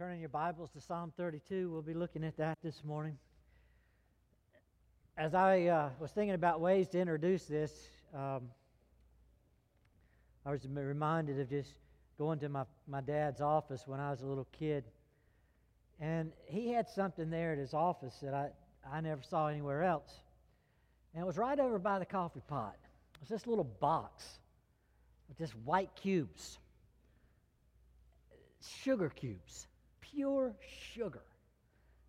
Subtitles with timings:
[0.00, 3.18] turning your Bibles to Psalm 32, we'll be looking at that this morning.
[5.18, 7.70] As I uh, was thinking about ways to introduce this,
[8.14, 8.48] um,
[10.46, 11.74] I was reminded of just
[12.16, 14.84] going to my, my dad's office when I was a little kid.
[16.00, 18.48] And he had something there at his office that I,
[18.90, 20.18] I never saw anywhere else.
[21.12, 22.74] And it was right over by the coffee pot.
[23.16, 24.24] It was this little box
[25.28, 26.58] with just white cubes,
[28.62, 29.66] sugar cubes
[30.12, 30.54] pure
[30.92, 31.22] sugar.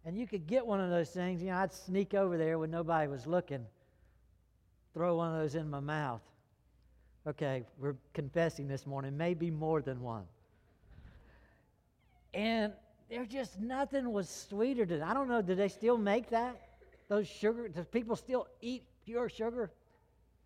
[0.05, 1.41] And you could get one of those things.
[1.41, 3.66] You know, I'd sneak over there when nobody was looking,
[4.93, 6.21] throw one of those in my mouth.
[7.27, 10.23] Okay, we're confessing this morning, maybe more than one.
[12.34, 12.73] And
[13.09, 16.59] there's just nothing was sweeter than I don't know, do they still make that?
[17.09, 19.70] Those sugar, do people still eat pure sugar?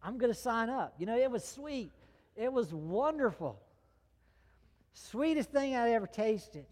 [0.04, 0.96] I'm going to sign up.
[0.98, 1.92] You know, it was sweet.
[2.36, 3.62] It was wonderful.
[4.94, 6.66] Sweetest thing I'd ever tasted.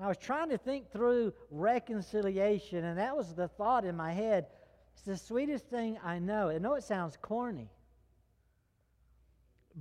[0.00, 4.46] I was trying to think through reconciliation, and that was the thought in my head.
[4.94, 6.50] It's the sweetest thing I know.
[6.50, 7.68] I know it sounds corny,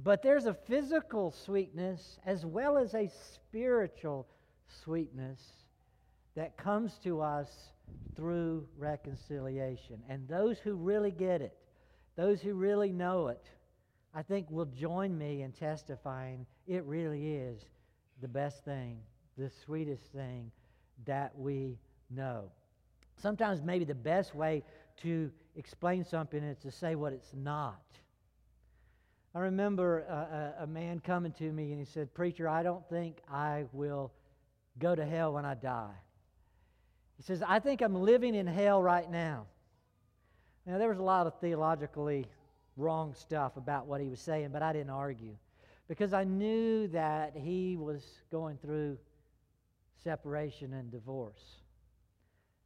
[0.04, 4.28] but there's a physical sweetness as well as a spiritual
[4.84, 5.40] sweetness
[6.36, 7.50] that comes to us
[8.16, 10.02] through reconciliation.
[10.10, 11.58] And those who really get it,
[12.16, 13.44] those who really know it,
[14.14, 17.62] I think will join me in testifying it really is
[18.20, 19.00] the best thing
[19.38, 20.52] the sweetest thing
[21.06, 21.78] that we
[22.10, 22.46] know.
[23.18, 24.64] Sometimes, maybe the best way
[25.02, 27.82] to explain something is to say what it's not.
[29.36, 33.18] I remember a, a, man coming to me and he said, Preacher, I don't think
[33.32, 34.12] I will
[34.80, 35.94] go to hell when I die.
[37.18, 39.46] He says, I think I'm living in hell right now.
[40.66, 42.26] Now, there was a lot of theologically
[42.78, 45.36] wrong stuff about what he was saying, but I didn't argue
[45.88, 48.98] because I knew that he was going through
[50.04, 51.62] separation and divorce.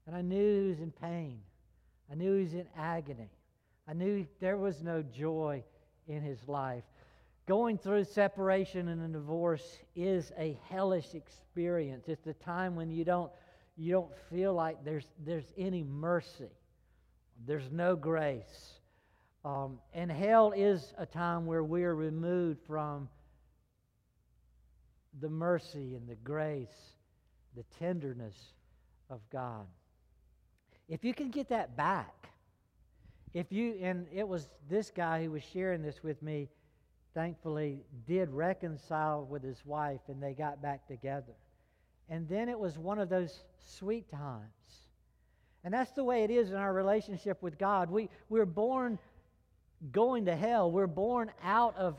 [0.08, 1.40] And I knew he was in pain.
[2.12, 3.30] I knew he was in agony.
[3.88, 5.64] I knew there was no joy
[6.08, 6.84] in his life.
[7.48, 12.08] Going through separation and a divorce is a hellish experience.
[12.08, 13.32] It's a time when you don't,
[13.76, 16.52] you don't feel like there's, there's any mercy,
[17.46, 18.80] there's no grace.
[19.44, 23.10] Um, and hell is a time where we are removed from
[25.20, 26.70] the mercy and the grace
[27.56, 28.54] the tenderness
[29.10, 29.66] of God.
[30.88, 32.30] If you can get that back,
[33.34, 36.50] if you, and it was this guy who was sharing this with me,
[37.14, 41.34] thankfully, did reconcile with his wife and they got back together.
[42.10, 44.52] And then it was one of those sweet times.
[45.64, 47.90] And that's the way it is in our relationship with God.
[47.90, 49.00] We, we're born
[49.92, 51.96] going to hell, we're born out of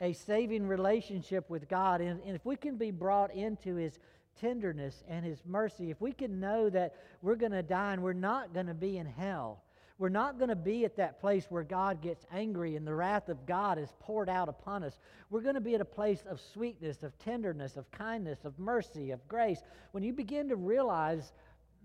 [0.00, 2.00] a saving relationship with God.
[2.00, 3.98] And, and if we can be brought into His
[4.40, 8.12] tenderness and His mercy, if we can know that we're going to die and we're
[8.12, 9.62] not going to be in hell,
[9.98, 13.30] we're not going to be at that place where God gets angry and the wrath
[13.30, 14.98] of God is poured out upon us.
[15.30, 19.10] We're going to be at a place of sweetness, of tenderness, of kindness, of mercy,
[19.10, 19.62] of grace.
[19.92, 21.32] When you begin to realize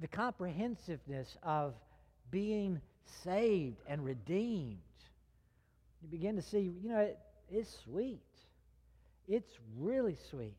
[0.02, 1.74] the comprehensiveness of
[2.32, 2.82] being
[3.24, 4.78] saved and redeemed,
[6.02, 7.18] you begin to see, you know, it,
[7.50, 8.20] it's sweet.
[9.28, 10.58] It's really sweet.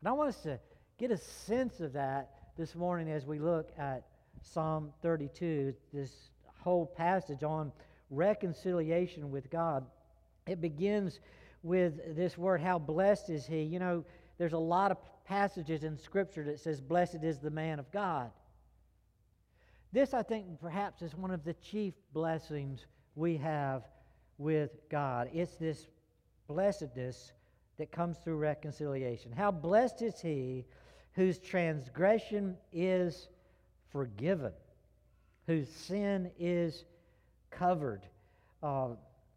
[0.00, 0.60] And I want us to
[0.98, 4.06] get a sense of that this morning as we look at
[4.40, 6.30] Psalm 32, this
[6.62, 7.70] whole passage on
[8.10, 9.84] reconciliation with God.
[10.46, 11.20] It begins
[11.62, 13.62] with this word, how blessed is he.
[13.62, 14.04] You know,
[14.38, 18.30] there's a lot of passages in Scripture that says, Blessed is the man of God.
[19.92, 22.86] This, I think, perhaps is one of the chief blessings
[23.16, 23.82] we have
[24.38, 25.28] with God.
[25.32, 25.88] It's this
[26.48, 27.32] blessedness
[27.76, 29.32] that comes through reconciliation.
[29.32, 30.64] How blessed is he
[31.16, 33.28] whose transgression is
[33.90, 34.52] forgiven,
[35.46, 36.84] whose sin is
[37.50, 38.02] covered.
[38.62, 38.88] Uh,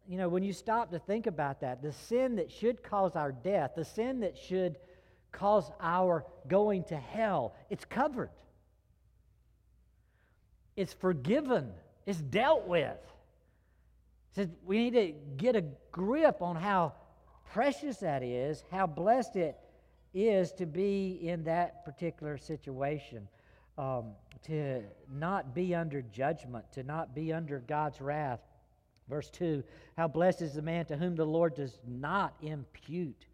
[0.06, 3.32] you know, when you stop to think about that, the sin that should cause our
[3.32, 4.76] death, the sin that should
[5.32, 8.30] cause our going to hell, it's covered.
[10.76, 11.72] It's forgiven.
[12.04, 12.98] It's dealt with.
[14.64, 16.92] we need to get a grip on how
[17.52, 19.56] precious that is, how blessed it
[20.14, 23.28] is to be in that particular situation,
[23.78, 24.12] um,
[24.46, 28.40] to not be under judgment, to not be under God's wrath.
[29.08, 29.62] Verse 2
[29.96, 33.26] How blessed is the man to whom the Lord does not impute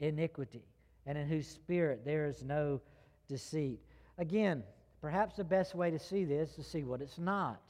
[0.00, 0.64] iniquity,
[1.06, 2.80] and in whose spirit there is no
[3.28, 3.80] deceit.
[4.18, 4.62] Again,
[5.00, 7.60] perhaps the best way to see this is to see what it's not.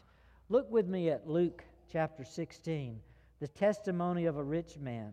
[0.49, 3.01] Look with me at Luke chapter 16,
[3.41, 5.13] the testimony of a rich man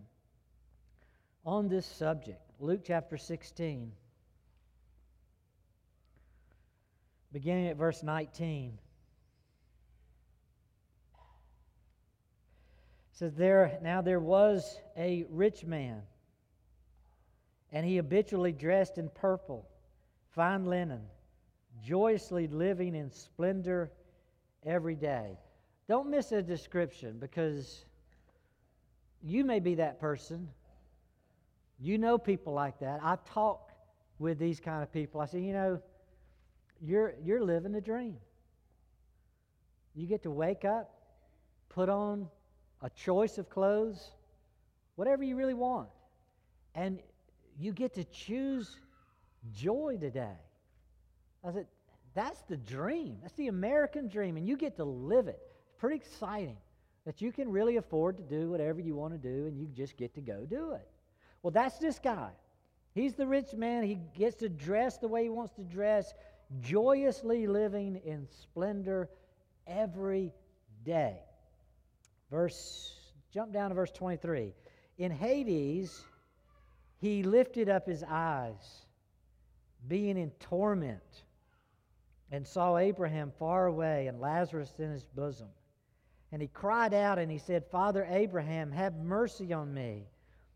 [1.45, 2.50] on this subject.
[2.61, 3.91] Luke chapter 16.
[7.33, 8.77] beginning at verse 19.
[11.13, 11.17] It
[13.13, 16.03] says there now there was a rich man
[17.71, 19.67] and he habitually dressed in purple
[20.29, 21.01] fine linen
[21.83, 23.91] joyously living in splendor
[24.65, 25.37] every day
[25.87, 27.85] don't miss a description because
[29.21, 30.49] you may be that person
[31.81, 33.71] you know people like that I talk
[34.19, 35.81] with these kind of people i say you know
[36.79, 38.17] you're you're living a dream
[39.95, 41.01] you get to wake up
[41.73, 42.27] put on
[42.81, 44.11] a choice of clothes,
[44.95, 45.89] whatever you really want.
[46.75, 46.99] And
[47.57, 48.77] you get to choose
[49.53, 50.37] joy today.
[51.43, 51.67] I said,
[52.13, 53.17] that's the dream.
[53.21, 55.39] That's the American dream, and you get to live it.
[55.65, 56.57] It's pretty exciting
[57.05, 59.97] that you can really afford to do whatever you want to do, and you just
[59.97, 60.87] get to go do it.
[61.43, 62.29] Well, that's this guy.
[62.93, 63.83] He's the rich man.
[63.83, 66.13] He gets to dress the way he wants to dress,
[66.59, 69.09] joyously living in splendor
[69.65, 70.33] every
[70.83, 71.19] day.
[72.29, 72.93] Verse,
[73.33, 74.53] jump down to verse 23.
[74.97, 76.03] In Hades,
[76.99, 78.85] he lifted up his eyes,
[79.87, 81.23] being in torment,
[82.31, 85.49] and saw Abraham far away and Lazarus in his bosom.
[86.31, 90.07] And he cried out and he said, Father Abraham, have mercy on me,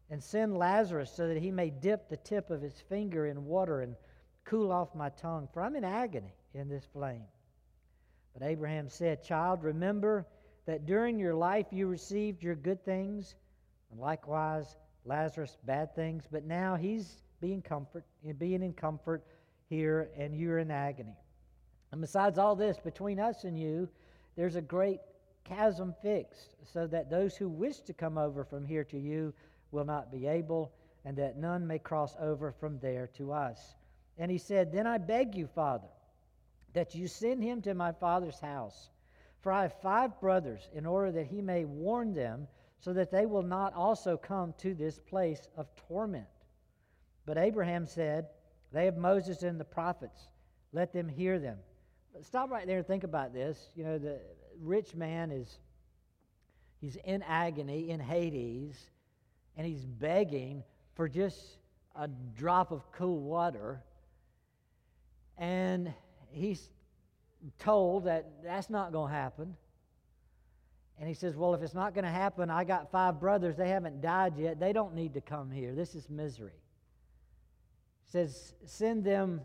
[0.09, 3.81] and send Lazarus so that he may dip the tip of his finger in water
[3.81, 3.95] and
[4.43, 7.23] cool off my tongue, for I'm in agony in this flame.
[8.33, 10.27] But Abraham said, Child, remember
[10.65, 13.35] that during your life you received your good things,
[13.91, 14.75] and likewise
[15.05, 18.03] Lazarus bad things, but now he's being comfort,
[18.37, 19.23] being in comfort
[19.69, 21.15] here, and you're in agony.
[21.91, 23.89] And besides all this, between us and you,
[24.35, 24.99] there's a great
[25.43, 29.33] chasm fixed, so that those who wish to come over from here to you
[29.71, 30.73] will not be able,
[31.03, 33.75] and that none may cross over from there to us.
[34.17, 35.89] And he said, Then I beg you, Father,
[36.73, 38.89] that you send him to my father's house
[39.45, 42.47] for I have five brothers, in order that he may warn them,
[42.79, 46.25] so that they will not also come to this place of torment.
[47.27, 48.25] But Abraham said,
[48.73, 50.29] They have Moses and the prophets.
[50.73, 51.59] Let them hear them.
[52.23, 53.69] Stop right there and think about this.
[53.75, 54.19] You know, the
[54.59, 55.59] rich man is
[56.81, 58.89] he's in agony in Hades,
[59.57, 60.63] and he's begging
[60.95, 61.57] for just
[61.95, 62.07] a
[62.37, 63.81] drop of cool water.
[65.37, 65.93] And
[66.31, 66.69] he's
[67.59, 69.55] told that that's not going to happen.
[70.99, 73.55] And he says, Well, if it's not going to happen, I got five brothers.
[73.55, 74.59] They haven't died yet.
[74.59, 75.73] They don't need to come here.
[75.73, 76.61] This is misery.
[78.05, 79.41] He says, Send them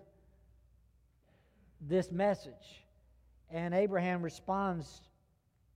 [1.81, 2.85] this message.
[3.51, 5.01] And Abraham responds,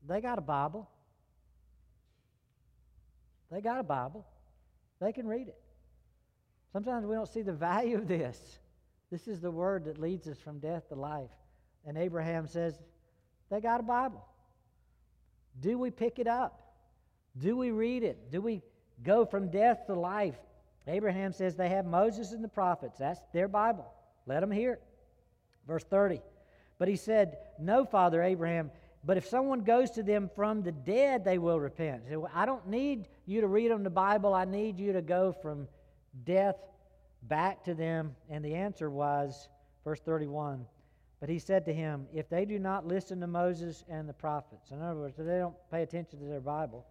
[0.06, 0.88] They got a Bible.
[3.54, 4.26] They got a Bible.
[5.00, 5.56] They can read it.
[6.72, 8.58] Sometimes we don't see the value of this.
[9.12, 11.30] This is the word that leads us from death to life.
[11.86, 12.80] And Abraham says,
[13.50, 14.26] They got a Bible.
[15.60, 16.60] Do we pick it up?
[17.38, 18.32] Do we read it?
[18.32, 18.60] Do we
[19.04, 20.38] go from death to life?
[20.88, 22.98] Abraham says they have Moses and the prophets.
[22.98, 23.86] That's their Bible.
[24.26, 24.82] Let them hear it.
[25.68, 26.20] Verse 30.
[26.78, 28.72] But he said, No, Father Abraham,
[29.06, 32.04] but if someone goes to them from the dead, they will repent.
[32.08, 34.34] Said, well, I don't need you to read them the Bible.
[34.34, 35.68] I need you to go from
[36.24, 36.56] death
[37.22, 38.16] back to them.
[38.30, 39.48] And the answer was,
[39.84, 40.64] verse 31
[41.24, 44.72] but he said to him, If they do not listen to Moses and the prophets,
[44.72, 46.84] in other words, if they don't pay attention to their Bible,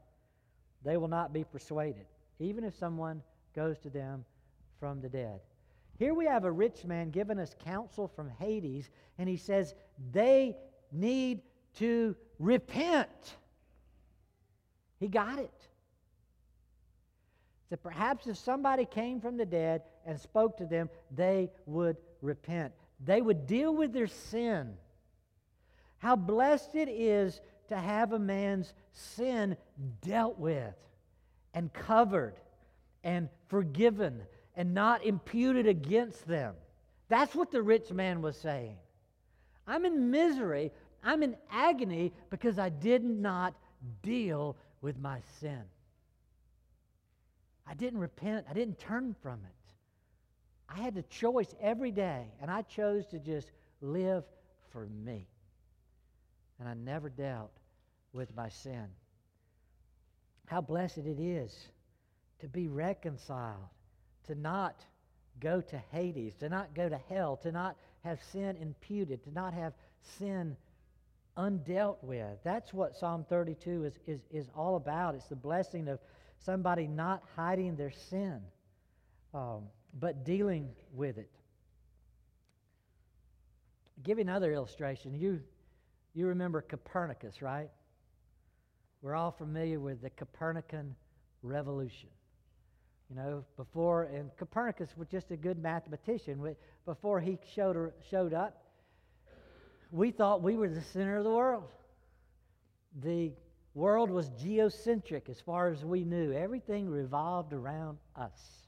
[0.83, 2.07] they will not be persuaded,
[2.39, 3.21] even if someone
[3.55, 4.25] goes to them
[4.79, 5.39] from the dead.
[5.99, 9.75] Here we have a rich man giving us counsel from Hades, and he says
[10.11, 10.57] they
[10.91, 11.43] need
[11.79, 13.35] to repent.
[14.99, 15.67] He got it.
[17.69, 22.73] That perhaps if somebody came from the dead and spoke to them, they would repent
[23.05, 24.73] they would deal with their sin.
[25.97, 27.39] How blessed it is
[27.69, 29.57] to have a man's sin
[30.01, 30.75] dealt with
[31.53, 32.35] and covered
[33.03, 34.21] and forgiven
[34.55, 36.55] and not imputed against them.
[37.09, 38.77] That's what the rich man was saying.
[39.65, 40.71] I'm in misery,
[41.03, 43.53] I'm in agony because I did not
[44.01, 45.61] deal with my sin.
[47.67, 49.73] I didn't repent, I didn't turn from it.
[50.69, 54.23] I had the choice every day, and I chose to just live
[54.71, 55.27] for me.
[56.59, 57.51] And I never dealt
[58.11, 58.87] with my sin.
[60.45, 61.55] How blessed it is
[62.39, 63.69] to be reconciled,
[64.27, 64.83] to not
[65.39, 69.53] go to Hades, to not go to hell, to not have sin imputed, to not
[69.53, 69.73] have
[70.19, 70.55] sin
[71.37, 72.37] undealt with.
[72.43, 75.15] That's what Psalm 32 is, is, is all about.
[75.15, 75.99] It's the blessing of
[76.39, 78.41] somebody not hiding their sin.
[79.33, 79.63] Um,
[79.99, 81.29] but dealing with it.
[84.03, 85.13] Give you another illustration.
[85.13, 85.41] You,
[86.13, 87.69] you remember Copernicus, right?
[89.01, 90.95] We're all familiar with the Copernican
[91.41, 92.09] revolution.
[93.09, 96.55] You know, before, and Copernicus was just a good mathematician.
[96.85, 98.62] Before he showed, showed up,
[99.93, 101.65] we thought we were the center of the world.
[103.03, 103.31] The
[103.75, 106.33] world was geocentric as far as we knew.
[106.33, 108.67] Everything revolved around us.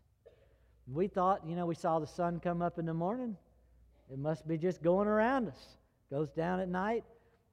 [0.87, 3.35] We thought, you know, we saw the sun come up in the morning.
[4.13, 5.57] It must be just going around us.
[6.11, 7.03] Goes down at night.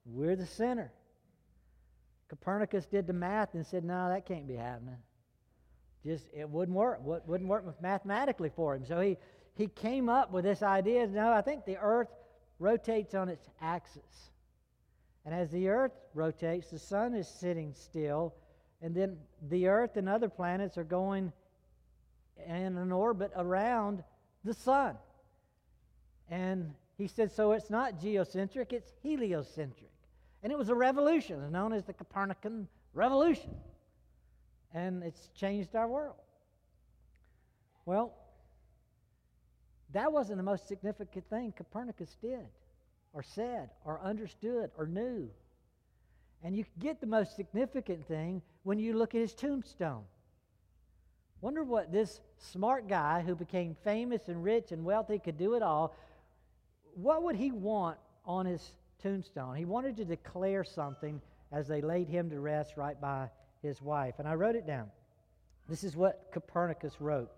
[0.05, 0.91] We're the center.
[2.29, 4.97] Copernicus did the math and said, no, that can't be happening.
[6.05, 6.99] Just, it wouldn't work.
[7.03, 8.85] What wouldn't work mathematically for him.
[8.85, 9.17] So he,
[9.55, 11.07] he came up with this idea.
[11.07, 12.09] No, I think the earth
[12.59, 14.31] rotates on its axis.
[15.25, 18.33] And as the earth rotates, the sun is sitting still,
[18.81, 19.17] and then
[19.49, 21.31] the earth and other planets are going
[22.45, 24.03] in an orbit around
[24.43, 24.97] the sun.
[26.29, 29.91] And he said, so it's not geocentric, it's heliocentric.
[30.41, 33.55] And it was a revolution, known as the Copernican Revolution.
[34.73, 36.15] And it's changed our world.
[37.85, 38.13] Well,
[39.93, 42.45] that wasn't the most significant thing Copernicus did
[43.13, 45.29] or said or understood or knew.
[46.43, 50.03] And you get the most significant thing when you look at his tombstone.
[51.41, 55.61] Wonder what this smart guy who became famous and rich and wealthy could do it
[55.61, 55.95] all.
[56.95, 59.55] What would he want on his tombstone?
[59.55, 61.21] He wanted to declare something
[61.51, 63.29] as they laid him to rest right by
[63.61, 64.15] his wife.
[64.19, 64.89] And I wrote it down.
[65.69, 67.31] This is what Copernicus wrote.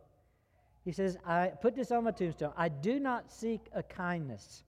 [0.85, 2.53] He says, I put this on my tombstone.
[2.55, 4.63] I do not seek a kindness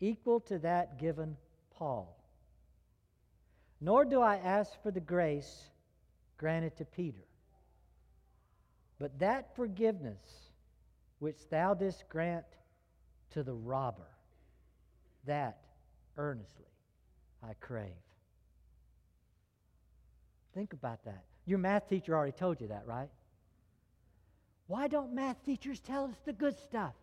[0.00, 1.36] equal to that given
[1.70, 2.18] Paul.
[3.80, 5.70] Nor do I ask for the grace
[6.36, 7.24] granted to Peter,
[8.98, 10.50] but that forgiveness
[11.20, 12.44] which thou didst grant
[13.30, 14.10] to the robber,
[15.26, 15.58] that
[16.16, 16.64] earnestly
[17.42, 17.92] I crave.
[20.54, 21.24] Think about that.
[21.44, 23.10] Your math teacher already told you that, right?
[24.66, 26.94] Why don't math teachers tell us the good stuff?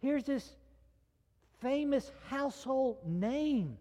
[0.00, 0.52] Here's this
[1.60, 3.76] famous household name.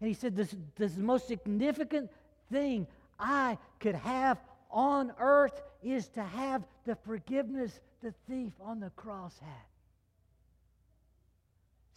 [0.00, 2.10] And he said, this, this the most significant
[2.50, 2.86] thing
[3.18, 4.38] I could have
[4.70, 9.70] on earth is to have the forgiveness the thief on the cross had.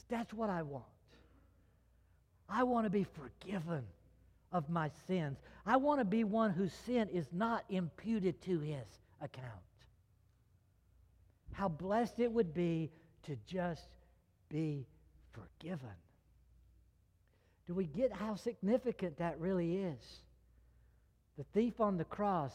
[0.09, 0.83] That's what I want.
[2.47, 3.83] I want to be forgiven
[4.53, 5.39] of my sins.
[5.65, 8.85] I want to be one whose sin is not imputed to his
[9.21, 9.47] account.
[11.51, 12.91] How blessed it would be
[13.23, 13.87] to just
[14.49, 14.85] be
[15.31, 15.89] forgiven.
[17.65, 20.21] Do we get how significant that really is?
[21.37, 22.53] The thief on the cross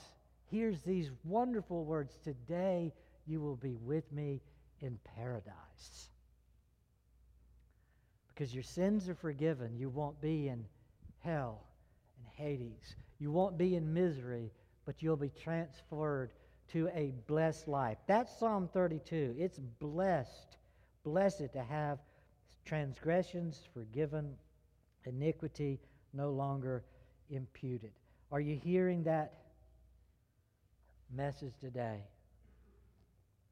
[0.51, 2.93] hears these wonderful words Today
[3.27, 4.41] you will be with me
[4.81, 6.09] in paradise.
[8.29, 10.65] Because your sins are forgiven, you won't be in
[11.21, 11.68] hell
[12.39, 12.97] Hades.
[13.19, 14.53] You won't be in misery,
[14.87, 16.31] but you'll be transferred
[16.73, 17.99] to a blessed life.
[18.07, 19.35] That's Psalm 32.
[19.39, 20.59] It's blessed
[21.09, 21.99] Blessed to have
[22.67, 24.35] transgressions forgiven,
[25.07, 25.81] iniquity
[26.13, 26.85] no longer
[27.31, 27.93] imputed.
[28.31, 29.33] Are you hearing that
[31.15, 32.03] message today?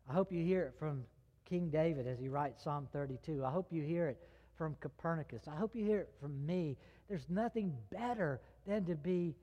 [0.07, 1.05] I hope you hear it from
[1.49, 3.43] King David as he writes Psalm 32.
[3.43, 4.19] I hope you hear it
[4.59, 5.49] from Copernicus.
[5.49, 6.77] I hope you hear it from me.
[7.09, 9.35] There's nothing better than to be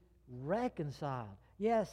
[0.41, 1.27] reconciled.
[1.57, 1.89] Yes,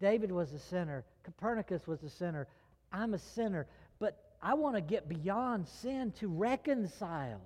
[0.00, 2.46] David was a sinner, Copernicus was a sinner.
[2.92, 3.66] I'm a sinner,
[3.98, 7.40] but I want to get beyond sin to reconciled.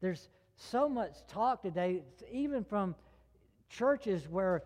[0.00, 2.94] There's so much talk today, even from
[3.68, 4.62] churches where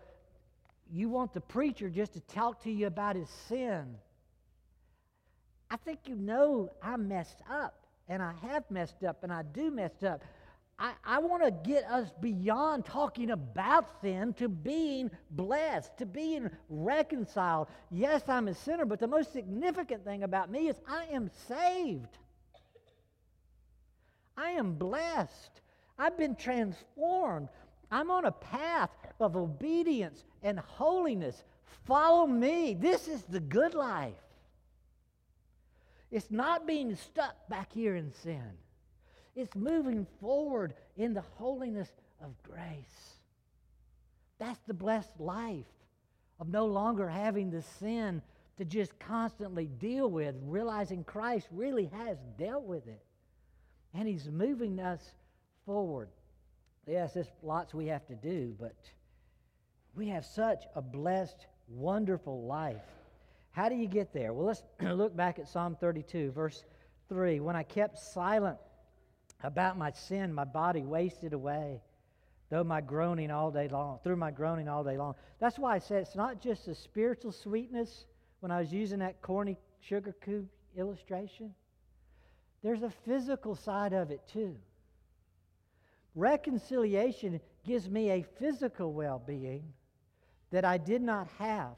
[0.91, 3.95] you want the preacher just to talk to you about his sin.
[5.69, 9.71] I think you know I messed up, and I have messed up, and I do
[9.71, 10.23] messed up.
[10.77, 16.49] I, I want to get us beyond talking about sin to being blessed, to being
[16.69, 17.69] reconciled.
[17.91, 22.17] Yes, I'm a sinner, but the most significant thing about me is I am saved.
[24.35, 25.61] I am blessed.
[25.97, 27.47] I've been transformed.
[27.89, 28.89] I'm on a path
[29.21, 31.41] of obedience and holiness.
[31.85, 32.73] Follow me.
[32.73, 34.13] This is the good life.
[36.11, 38.51] It's not being stuck back here in sin.
[39.35, 41.89] It's moving forward in the holiness
[42.23, 43.19] of grace.
[44.39, 45.65] That's the blessed life
[46.39, 48.21] of no longer having the sin
[48.57, 53.03] to just constantly deal with, realizing Christ really has dealt with it.
[53.93, 55.01] And He's moving us
[55.65, 56.09] forward.
[56.87, 58.75] Yes, there's lots we have to do, but
[59.95, 62.83] we have such a blessed, wonderful life.
[63.51, 64.33] How do you get there?
[64.33, 66.63] Well, let's look back at Psalm 32, verse
[67.09, 67.39] 3.
[67.39, 68.57] When I kept silent
[69.43, 71.81] about my sin, my body wasted away,
[72.49, 75.15] though my groaning all day long, through my groaning all day long.
[75.39, 78.05] That's why I said it's not just a spiritual sweetness
[78.39, 81.53] when I was using that corny sugar cube illustration.
[82.63, 84.55] There's a physical side of it too.
[86.15, 89.73] Reconciliation gives me a physical well being
[90.51, 91.75] that I did not have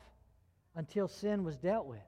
[0.75, 1.99] until sin was dealt with.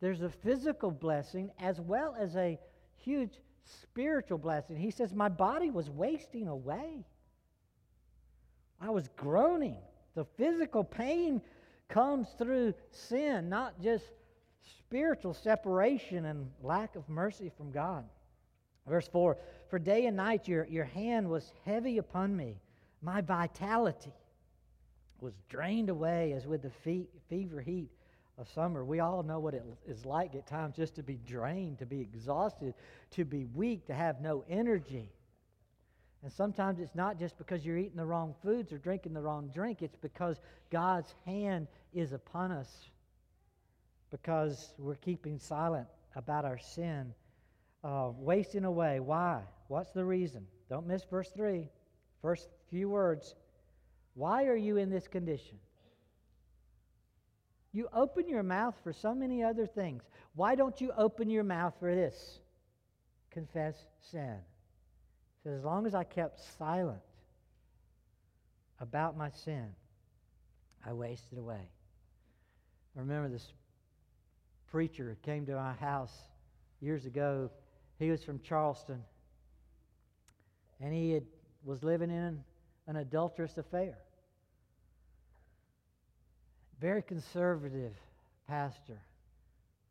[0.00, 2.58] There's a physical blessing as well as a
[2.96, 4.76] huge spiritual blessing.
[4.76, 7.04] He says, My body was wasting away.
[8.80, 9.78] I was groaning.
[10.14, 11.40] The physical pain
[11.88, 14.04] comes through sin, not just
[14.80, 18.04] spiritual separation and lack of mercy from God.
[18.86, 19.36] Verse 4
[19.70, 22.60] For day and night your, your hand was heavy upon me.
[23.02, 24.12] My vitality
[25.20, 27.90] was drained away as with the fe- fever heat
[28.38, 28.84] of summer.
[28.84, 32.00] We all know what it is like at times just to be drained, to be
[32.00, 32.74] exhausted,
[33.12, 35.10] to be weak, to have no energy.
[36.22, 39.50] And sometimes it's not just because you're eating the wrong foods or drinking the wrong
[39.54, 42.88] drink, it's because God's hand is upon us
[44.10, 47.12] because we're keeping silent about our sin,
[47.82, 49.00] uh, wasting away.
[49.00, 49.42] Why?
[49.68, 50.46] What's the reason?
[50.70, 51.68] Don't miss verse 3.
[52.22, 53.34] First few words.
[54.14, 55.58] Why are you in this condition?
[57.74, 60.04] You open your mouth for so many other things.
[60.36, 62.38] Why don't you open your mouth for this?
[63.32, 63.74] Confess
[64.12, 64.36] sin.
[65.42, 67.02] So as long as I kept silent
[68.78, 69.66] about my sin,
[70.86, 71.68] I wasted away.
[72.96, 73.52] I remember this
[74.70, 76.16] preacher came to my house
[76.80, 77.50] years ago.
[77.98, 79.02] He was from Charleston,
[80.80, 81.24] and he had,
[81.64, 82.44] was living in
[82.86, 83.98] an adulterous affair.
[86.80, 87.94] Very conservative
[88.48, 88.98] pastor.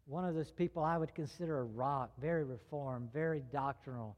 [0.06, 4.16] One of those people I would consider a rock, very reformed, very doctrinal.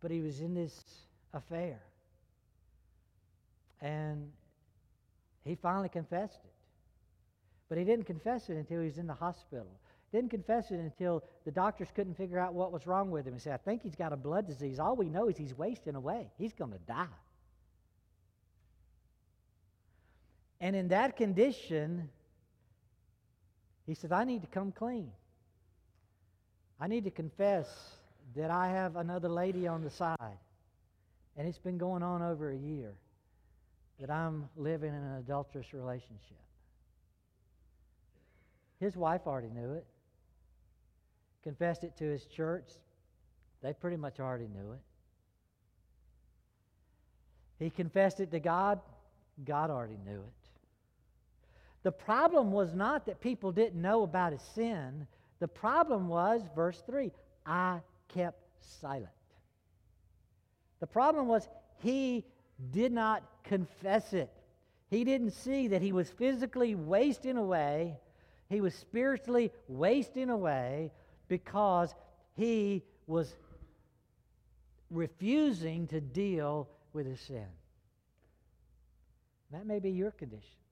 [0.00, 0.84] But he was in this
[1.32, 1.80] affair.
[3.80, 4.30] And
[5.44, 6.52] he finally confessed it.
[7.68, 9.66] But he didn't confess it until he was in the hospital.
[10.12, 13.34] Didn't confess it until the doctors couldn't figure out what was wrong with him.
[13.34, 14.78] He said, I think he's got a blood disease.
[14.78, 16.30] All we know is he's wasting away.
[16.38, 17.06] He's going to die.
[20.64, 22.08] And in that condition,
[23.86, 25.10] he said, I need to come clean.
[26.80, 27.68] I need to confess
[28.34, 30.38] that I have another lady on the side.
[31.36, 32.94] And it's been going on over a year
[34.00, 36.40] that I'm living in an adulterous relationship.
[38.80, 39.84] His wife already knew it,
[41.42, 42.70] confessed it to his church.
[43.62, 44.80] They pretty much already knew it.
[47.58, 48.80] He confessed it to God.
[49.44, 50.43] God already knew it.
[51.84, 55.06] The problem was not that people didn't know about his sin.
[55.38, 57.12] The problem was, verse 3,
[57.46, 58.42] I kept
[58.80, 59.08] silent.
[60.80, 61.46] The problem was
[61.82, 62.24] he
[62.72, 64.30] did not confess it.
[64.90, 67.98] He didn't see that he was physically wasting away,
[68.48, 70.92] he was spiritually wasting away
[71.28, 71.94] because
[72.36, 73.34] he was
[74.90, 77.46] refusing to deal with his sin.
[79.50, 80.63] That may be your condition.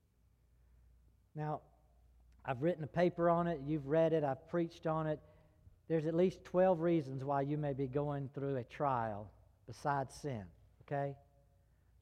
[1.35, 1.61] Now,
[2.45, 5.21] I've written a paper on it, you've read it, I've preached on it.
[5.89, 9.31] There's at least 12 reasons why you may be going through a trial
[9.67, 10.45] besides sin,
[10.87, 11.15] okay?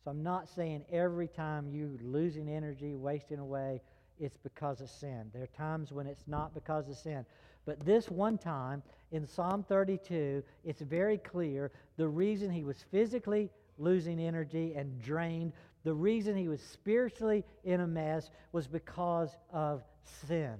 [0.02, 3.82] So I'm not saying every time you're losing energy, wasting away,
[4.18, 5.30] it's because of sin.
[5.32, 7.24] There are times when it's not because of sin.
[7.66, 13.50] But this one time in Psalm 32, it's very clear the reason he was physically
[13.78, 15.52] losing energy and drained
[15.84, 19.82] the reason he was spiritually in a mess was because of
[20.26, 20.54] sin.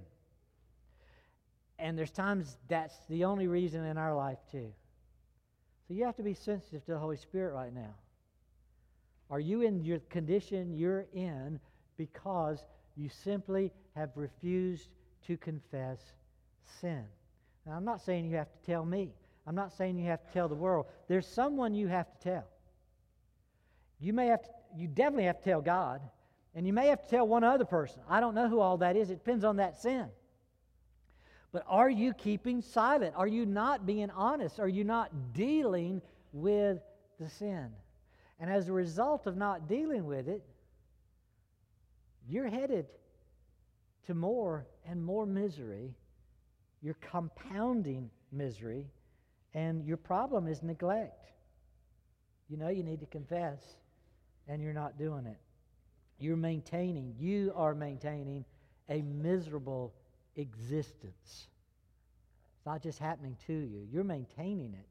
[1.78, 4.72] And there's times that's the only reason in our life, too.
[5.88, 7.94] So you have to be sensitive to the Holy Spirit right now.
[9.30, 11.60] Are you in your condition you're in
[11.96, 12.64] because
[12.96, 14.88] you simply have refused
[15.26, 15.98] to confess
[16.80, 17.04] sin?
[17.66, 19.10] Now, I'm not saying you have to tell me.
[19.46, 20.86] I'm not saying you have to tell the world.
[21.08, 22.44] There's someone you have to tell.
[24.00, 26.00] You may have to you definitely have to tell God,
[26.54, 28.02] and you may have to tell one other person.
[28.08, 29.10] I don't know who all that is.
[29.10, 30.08] It depends on that sin.
[31.52, 33.14] But are you keeping silent?
[33.16, 34.60] Are you not being honest?
[34.60, 36.00] Are you not dealing
[36.32, 36.78] with
[37.18, 37.70] the sin?
[38.38, 40.42] And as a result of not dealing with it,
[42.28, 42.86] you're headed
[44.06, 45.94] to more and more misery.
[46.82, 48.86] You're compounding misery,
[49.52, 51.26] and your problem is neglect.
[52.48, 53.60] You know you need to confess
[54.50, 55.38] and you're not doing it.
[56.18, 58.44] You're maintaining, you are maintaining
[58.88, 59.94] a miserable
[60.36, 61.46] existence.
[62.56, 64.88] It's not just happening to you, you're maintaining it.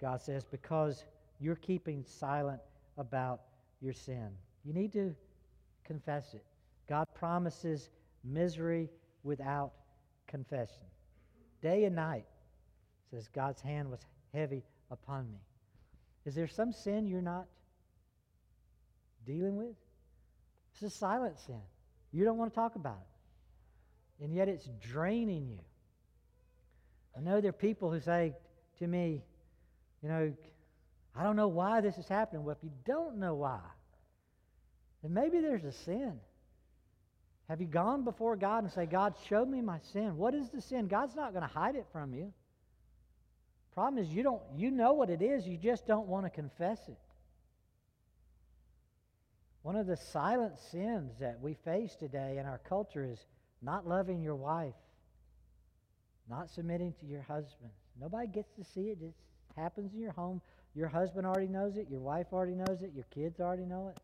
[0.00, 1.04] God says, because
[1.40, 2.60] you're keeping silent
[2.96, 3.40] about
[3.80, 4.28] your sin.
[4.64, 5.14] You need to
[5.84, 6.44] confess it.
[6.88, 7.90] God promises
[8.22, 8.88] misery
[9.24, 9.72] without
[10.28, 10.86] confession.
[11.62, 12.26] Day and night,
[13.10, 14.00] says God's hand was
[14.32, 15.38] heavy upon me.
[16.24, 17.46] Is there some sin you're not
[19.26, 19.74] dealing with?
[20.72, 21.60] It's a silent sin.
[22.12, 24.24] You don't want to talk about it.
[24.24, 25.60] And yet it's draining you.
[27.16, 28.34] I know there are people who say
[28.78, 29.22] to me,
[30.02, 30.32] you know,
[31.16, 32.44] I don't know why this is happening.
[32.44, 33.60] Well, if you don't know why,
[35.02, 36.18] then maybe there's a sin.
[37.48, 40.16] Have you gone before God and say, God, show me my sin?
[40.16, 40.88] What is the sin?
[40.88, 42.32] God's not going to hide it from you.
[43.74, 46.78] Problem is you don't you know what it is, you just don't want to confess
[46.88, 46.98] it.
[49.64, 53.24] One of the silent sins that we face today in our culture is
[53.62, 54.74] not loving your wife,
[56.28, 57.70] not submitting to your husband.
[57.98, 58.98] Nobody gets to see it.
[59.00, 59.14] It
[59.56, 60.42] happens in your home.
[60.74, 63.98] Your husband already knows it, your wife already knows it, your kids already know it.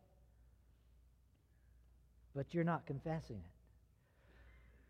[2.35, 3.51] But you're not confessing it.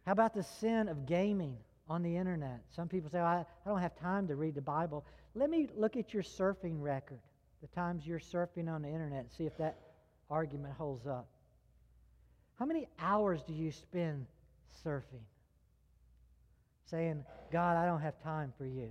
[0.06, 1.58] How about the sin of gaming
[1.90, 2.62] on the internet?
[2.74, 5.06] Some people say, I, I don't have time to read the Bible.
[5.36, 7.20] Let me look at your surfing record,
[7.60, 9.91] the times you're surfing on the internet, see if that
[10.32, 11.28] argument holds up.
[12.58, 14.26] How many hours do you spend
[14.86, 15.26] surfing?
[16.86, 18.90] Saying, God, I don't have time for you.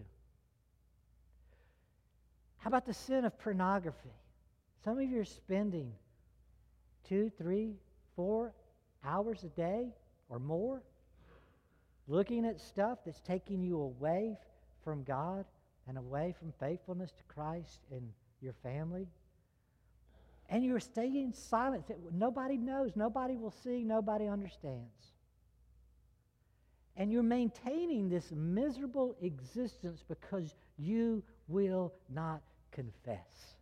[2.58, 4.12] How about the sin of pornography?
[4.84, 5.92] Some of you are spending
[7.08, 7.74] two, three,
[8.16, 8.52] four
[9.04, 9.88] hours a day
[10.28, 10.82] or more
[12.06, 14.36] looking at stuff that's taking you away
[14.84, 15.44] from God
[15.88, 18.02] and away from faithfulness to Christ and
[18.40, 19.06] your family.
[20.50, 21.84] And you're staying silent.
[22.12, 25.14] Nobody knows, nobody will see, nobody understands.
[26.96, 33.54] And you're maintaining this miserable existence because you will not confess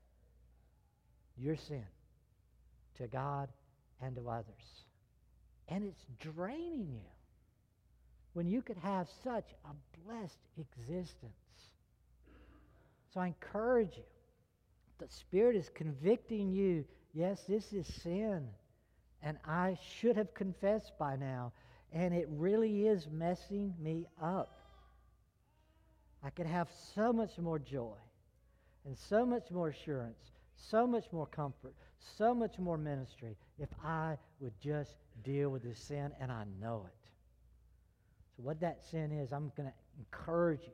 [1.36, 1.84] your sin
[2.96, 3.48] to God
[4.00, 4.86] and to others.
[5.68, 7.10] And it's draining you
[8.32, 11.32] when you could have such a blessed existence.
[13.12, 14.04] So I encourage you.
[14.98, 16.84] The Spirit is convicting you.
[17.14, 18.48] Yes, this is sin.
[19.22, 21.52] And I should have confessed by now.
[21.92, 24.58] And it really is messing me up.
[26.22, 27.96] I could have so much more joy
[28.84, 31.74] and so much more assurance, so much more comfort,
[32.16, 36.86] so much more ministry if I would just deal with this sin and I know
[36.86, 37.10] it.
[38.36, 40.72] So, what that sin is, I'm going to encourage you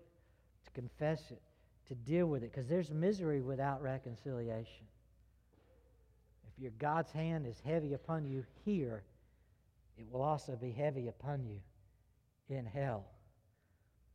[0.64, 1.42] to confess it,
[1.88, 4.86] to deal with it, because there's misery without reconciliation.
[6.48, 9.02] If your God's hand is heavy upon you here,
[9.98, 11.60] it will also be heavy upon you
[12.48, 13.04] in hell.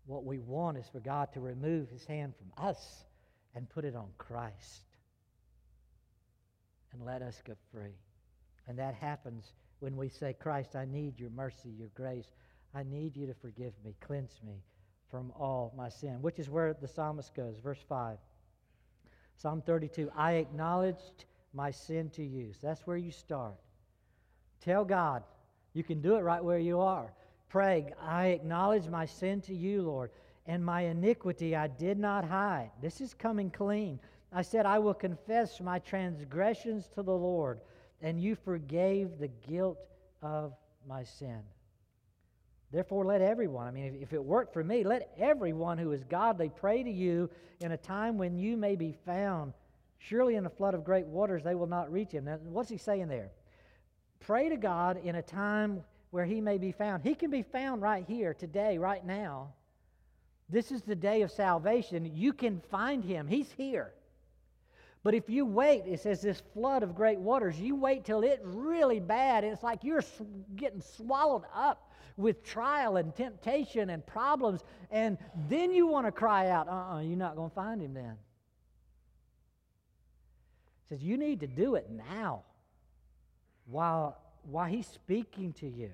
[0.06, 3.06] What we want is for God to remove his hand from us
[3.56, 4.84] and put it on Christ
[6.94, 7.98] and let us go free.
[8.68, 12.34] And that happens when we say, Christ, I need your mercy, your grace.
[12.74, 14.64] I need you to forgive me, cleanse me
[15.10, 17.58] from all my sin, which is where the psalmist goes.
[17.60, 18.18] Verse 5.
[19.38, 22.54] Psalm 32 I acknowledged my sin to you.
[22.54, 23.56] So that's where you start.
[24.62, 25.24] Tell God.
[25.74, 27.14] You can do it right where you are.
[27.48, 30.12] Pray, I acknowledge my sin to you, Lord
[30.50, 32.72] and my iniquity I did not hide.
[32.82, 34.00] This is coming clean.
[34.34, 37.62] I said, I will confess my transgressions to the Lord,
[38.02, 39.78] and you forgave the guilt
[40.24, 40.54] of
[40.88, 41.44] my sin.
[42.72, 46.50] Therefore, let everyone, I mean, if, it worked for me, let everyone who is godly
[46.50, 47.30] pray to you
[47.62, 49.54] in a time when you may be found.
[49.98, 52.26] Surely in a flood of great waters they will not reach him.
[52.26, 53.32] Now, what's he saying there?
[54.20, 57.04] Pray to God in a time where he may be found.
[57.04, 59.54] He can be found right here, today, right now.
[60.48, 62.12] This is the day of salvation.
[62.16, 63.94] You can find him, he's here.
[65.02, 68.44] But if you wait, it says this flood of great waters, you wait till it's
[68.44, 69.44] really bad.
[69.44, 70.04] It's like you're
[70.56, 71.89] getting swallowed up
[72.20, 76.96] with trial and temptation and problems, and then you want to cry out, uh uh-uh,
[76.96, 78.18] uh, you're not going to find him then.
[80.84, 82.44] It says you need to do it now
[83.66, 85.92] while, while he's speaking to you.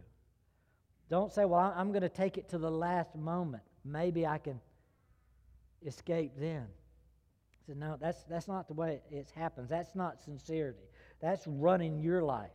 [1.10, 4.60] Don't say, well, I'm going to take it to the last moment maybe I can
[5.86, 6.64] escape then.
[6.64, 9.70] I said, no, that's, that's not the way it happens.
[9.70, 10.90] That's not sincerity.
[11.22, 12.50] That's running your life.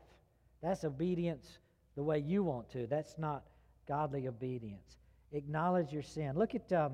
[0.60, 1.58] That's obedience
[1.94, 2.86] the way you want to.
[2.86, 3.44] That's not
[3.90, 4.96] godly obedience.
[5.32, 6.36] Acknowledge your sin.
[6.36, 6.92] Look at, um,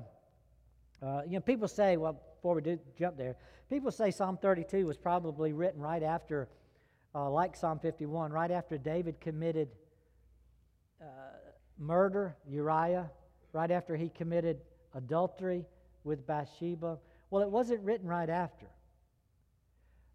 [1.01, 3.35] uh, you know, people say, well, before we do jump there,
[3.69, 6.49] people say Psalm 32 was probably written right after,
[7.13, 9.69] uh, like Psalm 51, right after David committed
[11.77, 13.09] murder Uriah
[13.53, 14.59] right after he committed
[14.93, 15.65] adultery
[16.03, 16.97] with Bathsheba?
[17.29, 18.67] Well, it wasn't written right after.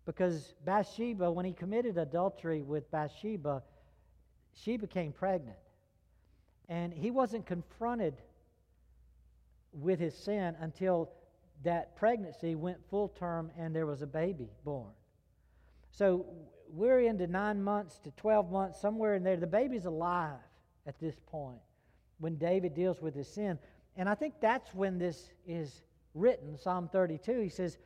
[0.05, 3.63] Because Bathsheba, when he committed adultery with Bathsheba,
[4.53, 5.57] she became pregnant.
[6.69, 8.15] And he wasn't confronted
[9.73, 11.11] with his sin until
[11.65, 14.91] that pregnancy went full term and there was a baby born.
[15.91, 16.27] So
[16.69, 19.37] we're into nine months to 12 months, somewhere in there.
[19.37, 20.39] The baby's alive
[20.87, 21.61] at this point
[22.19, 23.59] when David deals with his sin.
[23.97, 25.83] And I think that's when this is
[26.15, 27.41] written, Psalm 32.
[27.41, 27.77] He says,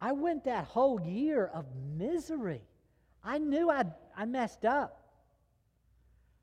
[0.00, 2.62] I went that whole year of misery.
[3.24, 3.84] I knew i
[4.16, 5.02] I messed up.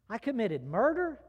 [0.09, 1.19] I committed murder.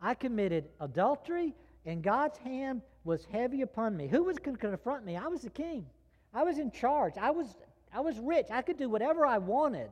[0.00, 1.54] I committed adultery.
[1.86, 4.08] And God's hand was heavy upon me.
[4.08, 5.16] Who was going to confront me?
[5.16, 5.86] I was the king.
[6.34, 7.14] I was in charge.
[7.16, 7.46] I was,
[7.94, 8.48] I was rich.
[8.50, 9.90] I could do whatever I wanted.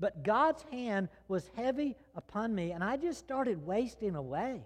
[0.00, 4.62] But God's hand was heavy upon me, and I just started wasting away.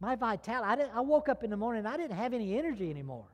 [0.00, 2.90] My vitality, I, I woke up in the morning, and I didn't have any energy
[2.90, 3.26] anymore.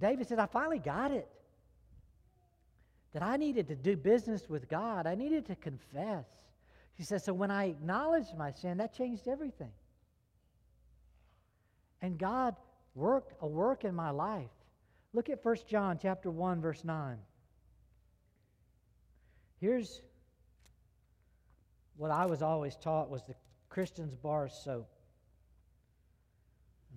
[0.00, 1.28] David said, I finally got it.
[3.12, 6.24] That I needed to do business with God, I needed to confess.
[7.00, 9.72] He says, So when I acknowledged my sin, that changed everything.
[12.02, 12.56] And God
[12.94, 14.50] worked a work in my life.
[15.14, 17.16] Look at 1 John chapter 1 verse 9.
[19.62, 20.02] Here's
[21.96, 23.34] what I was always taught was the
[23.70, 24.90] Christian's bar soap.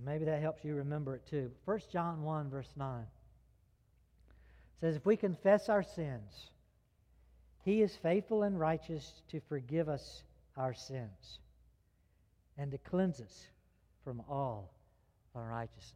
[0.03, 1.49] Maybe that helps you remember it too.
[1.63, 3.05] 1 John 1 verse 9
[4.81, 6.49] says if we confess our sins,
[7.63, 10.23] he is faithful and righteous to forgive us
[10.57, 11.39] our sins
[12.57, 13.47] and to cleanse us
[14.03, 14.73] from all
[15.33, 15.93] unrighteousness.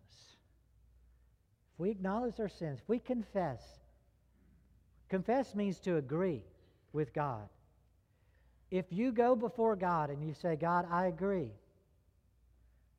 [1.74, 3.62] If we acknowledge our sins, if we confess,
[5.10, 6.42] confess means to agree
[6.94, 7.50] with God.
[8.72, 11.52] If you go before God and you say, God, I agree,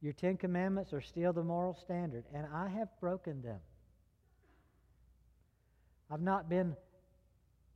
[0.00, 3.58] your Ten Commandments are still the moral standard, and I have broken them.
[6.10, 6.76] I've not been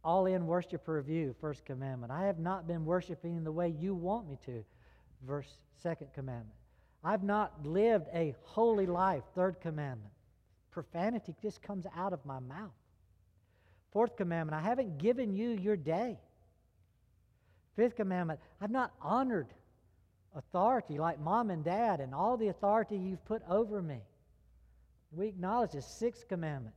[0.05, 2.13] all in worshiper of you, first commandment.
[2.13, 4.65] I have not been worshiping the way you want me to,
[5.27, 5.49] verse
[5.83, 6.55] second commandment.
[7.05, 10.13] I've not lived a holy life, third commandment.
[10.71, 12.71] Profanity just comes out of my mouth.
[13.93, 16.19] Fourth commandment, I haven't given you your day.
[17.77, 19.49] Fifth commandment, I've not honored
[20.35, 24.01] authority like mom and dad and all the authority you've put over me.
[25.11, 25.87] We acknowledge this.
[25.87, 26.75] Sixth commandment,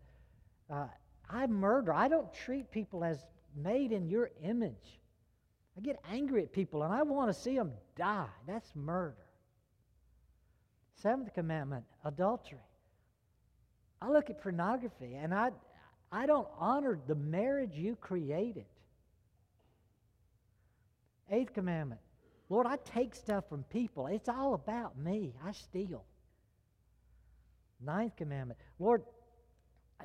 [0.70, 0.88] uh,
[1.30, 1.94] I murder.
[1.94, 5.00] I don't treat people as made in your image.
[5.78, 8.28] I get angry at people and I want to see them die.
[8.48, 9.16] That's murder.
[10.96, 12.60] Seventh commandment, adultery.
[14.02, 15.52] I look at pornography and I,
[16.12, 18.66] I don't honor the marriage you created.
[21.30, 22.02] Eighth commandment,
[22.50, 24.08] Lord, I take stuff from people.
[24.08, 25.34] It's all about me.
[25.44, 26.06] I steal.
[27.82, 29.04] Ninth commandment, Lord,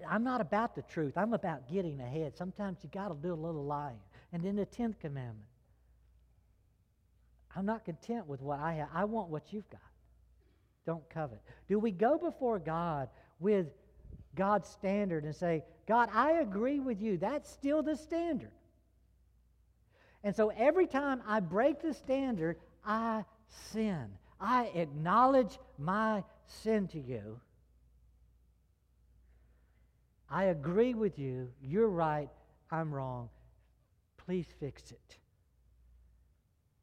[0.09, 1.16] I'm not about the truth.
[1.16, 2.37] I'm about getting ahead.
[2.37, 3.98] Sometimes you got to do a little lying.
[4.33, 5.46] And then the tenth commandment,
[7.55, 8.88] I'm not content with what I have.
[8.94, 9.81] I want what you've got.
[10.87, 11.40] Don't covet.
[11.68, 13.09] Do we go before God
[13.40, 13.66] with
[14.37, 17.18] God's standard and say, God, I agree with you.
[17.18, 18.53] That's still the standard.
[20.22, 23.24] And so every time I break the standard, I
[23.72, 24.07] sin.
[24.40, 27.40] I acknowledge my sin to you.
[30.31, 31.49] I agree with you.
[31.62, 32.29] You're right.
[32.71, 33.29] I'm wrong.
[34.16, 35.16] Please fix it.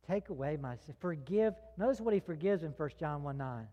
[0.07, 0.95] Take away my sin.
[0.99, 1.53] Forgive.
[1.77, 3.67] Notice what he forgives in 1 John 1 9.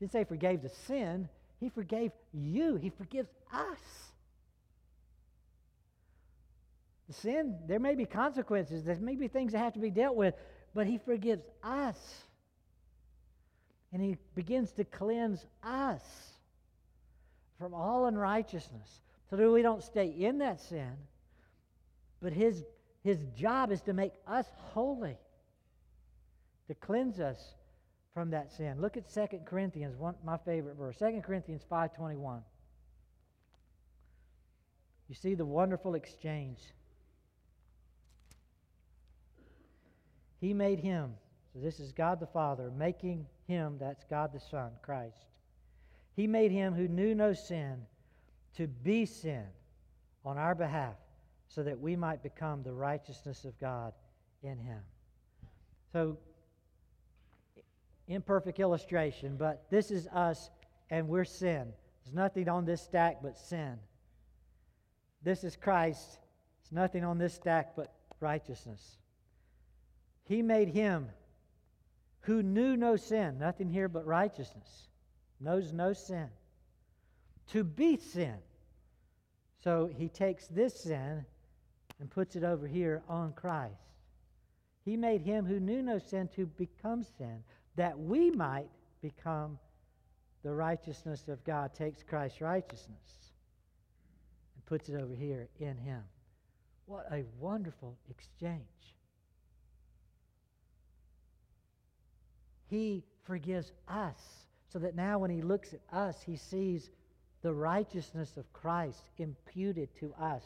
[0.00, 1.28] Didn't say forgave the sin,
[1.60, 2.76] he forgave you.
[2.76, 3.78] He forgives us.
[7.08, 10.16] The sin, there may be consequences, there may be things that have to be dealt
[10.16, 10.34] with,
[10.74, 11.96] but He forgives us.
[13.92, 16.02] And He begins to cleanse us
[17.64, 19.00] from all unrighteousness
[19.30, 20.92] so that we don't stay in that sin.
[22.20, 22.62] But His,
[23.02, 25.16] his job is to make us holy,
[26.68, 27.54] to cleanse us
[28.12, 28.82] from that sin.
[28.82, 32.42] Look at 2 Corinthians, one, my favorite verse, 2 Corinthians 5.21.
[35.08, 36.58] You see the wonderful exchange.
[40.38, 41.14] He made him.
[41.54, 45.33] So this is God the Father making him, that's God the Son, Christ.
[46.14, 47.86] He made him who knew no sin
[48.56, 49.44] to be sin
[50.24, 50.94] on our behalf
[51.48, 53.92] so that we might become the righteousness of God
[54.42, 54.80] in him.
[55.92, 56.18] So,
[58.08, 60.50] imperfect illustration, but this is us
[60.90, 61.72] and we're sin.
[62.04, 63.78] There's nothing on this stack but sin.
[65.22, 66.18] This is Christ.
[66.62, 68.98] There's nothing on this stack but righteousness.
[70.24, 71.08] He made him
[72.20, 74.88] who knew no sin, nothing here but righteousness,
[75.40, 76.28] knows no sin,
[77.48, 78.36] to be sin.
[79.62, 81.24] So he takes this sin
[82.00, 83.74] and puts it over here on Christ.
[84.84, 87.42] He made him who knew no sin to become sin,
[87.76, 88.68] that we might
[89.00, 89.58] become
[90.42, 91.74] the righteousness of God.
[91.74, 93.32] Takes Christ's righteousness
[94.54, 96.02] and puts it over here in him.
[96.86, 98.60] What a wonderful exchange.
[102.66, 104.20] He forgives us
[104.74, 106.90] so that now when he looks at us, he sees
[107.42, 110.42] the righteousness of Christ imputed to us,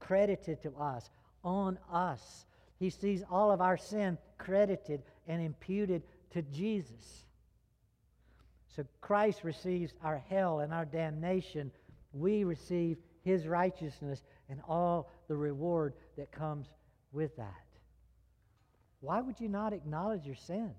[0.00, 1.10] credited to us,
[1.44, 2.46] on us.
[2.78, 7.26] He sees all of our sin credited and imputed to Jesus.
[8.74, 11.70] So Christ receives our hell and our damnation.
[12.14, 16.68] We receive his righteousness and all the reward that comes
[17.12, 17.66] with that.
[19.00, 20.70] Why would you not acknowledge your sin?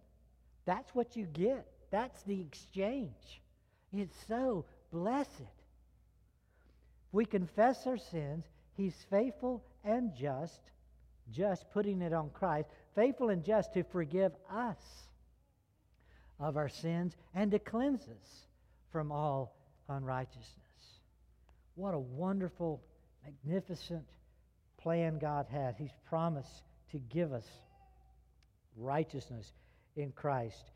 [0.65, 1.67] That's what you get.
[1.91, 3.41] That's the exchange.
[3.91, 5.30] It's so blessed.
[7.12, 8.45] We confess our sins.
[8.78, 10.62] He's faithful and just,
[11.32, 14.78] just putting it on Christ, faithful and just to forgive us
[16.39, 18.45] of our sins and to cleanse us
[18.91, 19.56] from all
[19.89, 20.45] unrighteousness.
[21.75, 22.82] What a wonderful,
[23.23, 24.06] magnificent
[24.78, 25.75] plan God has.
[25.78, 27.45] He's promised to give us
[28.78, 29.52] righteousness
[29.95, 30.71] in Christ,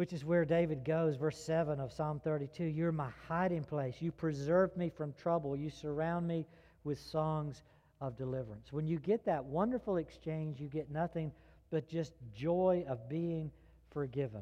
[0.00, 3.96] which is where David goes, verse 7 of Psalm 32 You're my hiding place.
[4.00, 5.54] You preserve me from trouble.
[5.54, 6.46] You surround me
[6.84, 7.62] with songs
[8.00, 8.72] of deliverance.
[8.72, 11.30] When you get that wonderful exchange, you get nothing
[11.70, 13.50] but just joy of being
[13.90, 14.40] forgiven.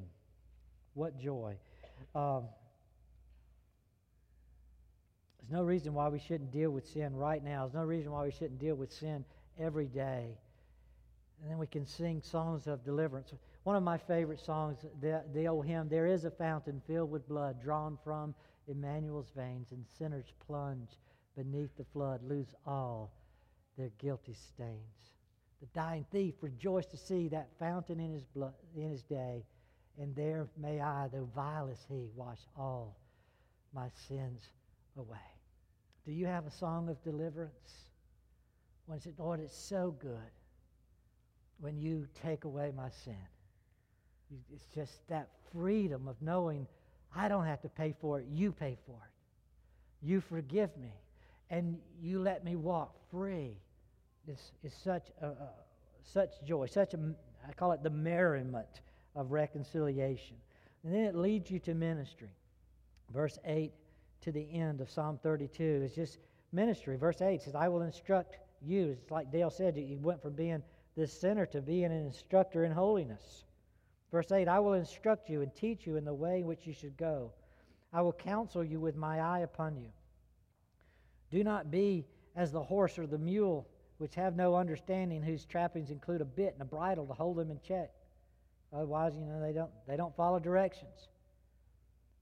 [0.95, 1.57] What joy.
[2.15, 2.45] Um,
[5.41, 7.63] there's no reason why we shouldn't deal with sin right now.
[7.63, 9.25] There's no reason why we shouldn't deal with sin
[9.59, 10.39] every day.
[11.43, 13.33] And then we can sing songs of deliverance.
[13.65, 17.29] One of my favorite songs, the, the old hymn, There is a fountain filled with
[17.29, 18.35] blood drawn from
[18.67, 20.91] Emmanuel's veins, and sinners plunge
[21.37, 23.13] beneath the flood, lose all
[23.77, 25.13] their guilty stains.
[25.61, 29.45] The dying thief rejoiced to see that fountain in his blood in his day
[29.99, 32.97] and there may I, though vile as he, wash all
[33.75, 34.51] my sins
[34.97, 35.17] away.
[36.07, 37.87] Do you have a song of deliverance?
[38.87, 40.31] When it, Lord, it's so good
[41.61, 43.17] when you take away my sin.
[44.53, 46.67] It's just that freedom of knowing
[47.15, 50.07] I don't have to pay for it, you pay for it.
[50.07, 50.93] You forgive me,
[51.51, 53.57] and you let me walk free.
[54.27, 55.51] It's, it's such, a, a,
[56.05, 56.99] such joy, such a,
[57.49, 58.83] I call it the merriment
[59.17, 60.37] of reconciliation.
[60.85, 62.31] And then it leads you to ministry.
[63.13, 63.73] Verse 8
[64.21, 66.19] to the end of Psalm 32 is just
[66.53, 66.97] ministry.
[66.97, 68.97] Verse 8 says, I will instruct you.
[69.01, 70.63] It's like Dale said, you went from being
[70.97, 73.45] this sinner to being an instructor in holiness.
[74.11, 76.73] Verse 8 I will instruct you and teach you in the way in which you
[76.73, 77.33] should go.
[77.93, 79.89] I will counsel you with my eye upon you.
[81.31, 83.67] Do not be as the horse or the mule,
[83.99, 87.51] which have no understanding, whose trappings include a bit and a bridle to hold them
[87.51, 87.91] in check.
[88.73, 91.09] Otherwise, you know, they don't, they don't follow directions.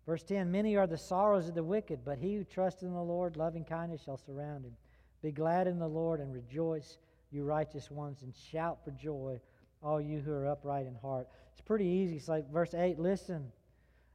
[0.07, 3.03] Verse 10 Many are the sorrows of the wicked, but he who trusts in the
[3.03, 4.77] Lord, loving kindness shall surround him.
[5.23, 6.99] Be glad in the Lord and rejoice,
[7.33, 9.41] you righteous ones, and shout for joy,
[9.87, 11.29] all you who are upright in heart.
[11.53, 12.17] It's pretty easy.
[12.17, 13.53] It's like verse 8 listen.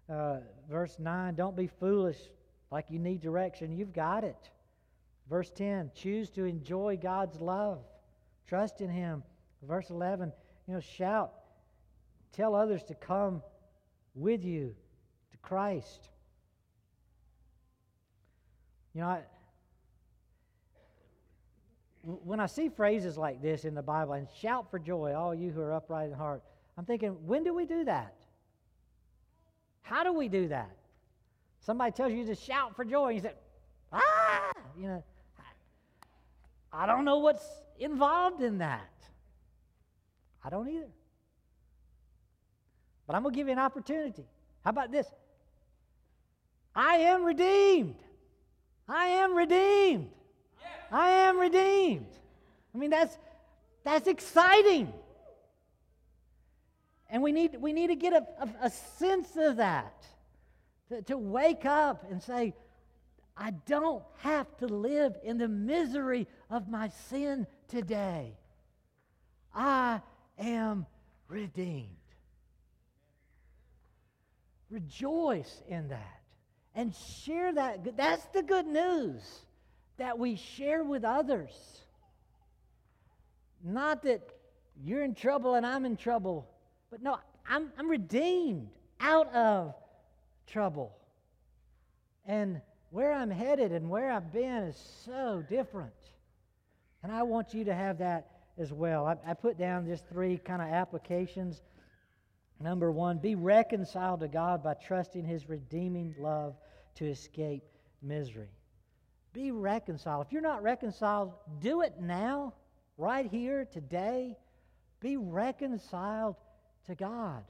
[0.09, 2.17] Uh, verse 9 don't be foolish
[2.71, 3.71] like you need direction.
[3.71, 4.49] You've got it.
[5.29, 7.79] Verse 10 choose to enjoy God's love,
[8.47, 9.23] trust in Him.
[9.63, 10.33] Verse 11
[10.67, 11.31] you know, shout
[12.33, 13.41] Tell others to come
[14.15, 14.73] with you
[15.31, 16.09] to Christ.
[18.93, 19.21] You know, I,
[22.03, 25.51] when I see phrases like this in the Bible, and shout for joy, all you
[25.51, 26.43] who are upright in heart,
[26.77, 28.15] I'm thinking, when do we do that?
[29.81, 30.75] How do we do that?
[31.59, 33.33] Somebody tells you to shout for joy, and you say,
[33.93, 35.03] ah, you know,
[36.73, 37.45] I don't know what's
[37.79, 38.89] involved in that.
[40.43, 40.89] I don't either.
[43.05, 44.25] But I'm going to give you an opportunity.
[44.63, 45.05] How about this?
[46.73, 47.97] I am redeemed.
[48.87, 50.09] I am redeemed.
[50.91, 52.11] I am redeemed.
[52.75, 53.17] I mean, that's,
[53.83, 54.91] that's exciting.
[57.09, 60.05] And we need, we need to get a, a, a sense of that.
[60.89, 62.53] To, to wake up and say,
[63.37, 68.35] I don't have to live in the misery of my sin today.
[69.55, 70.01] I
[70.37, 70.85] am
[71.27, 71.87] redeemed.
[74.69, 76.21] Rejoice in that
[76.75, 77.97] and share that.
[77.97, 79.45] That's the good news
[79.97, 81.51] that we share with others.
[83.63, 84.21] Not that
[84.83, 86.47] you're in trouble and I'm in trouble,
[86.89, 87.17] but no,
[87.47, 88.69] I'm, I'm redeemed
[88.99, 89.75] out of
[90.47, 90.95] trouble.
[92.25, 95.93] And where I'm headed and where I've been is so different.
[97.03, 98.27] And I want you to have that
[98.57, 99.05] as well.
[99.05, 101.61] I, I put down just three kind of applications.
[102.59, 106.55] Number one, be reconciled to God by trusting His redeeming love
[106.95, 107.63] to escape
[108.01, 108.49] misery.
[109.33, 110.25] Be reconciled.
[110.25, 112.53] If you're not reconciled, do it now,
[112.97, 114.37] right here, today.
[114.99, 116.35] Be reconciled
[116.87, 117.43] to God.